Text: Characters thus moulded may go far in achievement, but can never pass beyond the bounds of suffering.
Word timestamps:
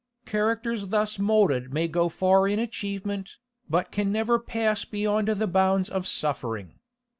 Characters 0.25 0.87
thus 0.87 1.19
moulded 1.19 1.71
may 1.71 1.87
go 1.87 2.09
far 2.09 2.47
in 2.47 2.57
achievement, 2.57 3.37
but 3.69 3.91
can 3.91 4.11
never 4.11 4.39
pass 4.39 4.83
beyond 4.83 5.27
the 5.27 5.45
bounds 5.45 5.89
of 5.89 6.07
suffering. 6.07 6.79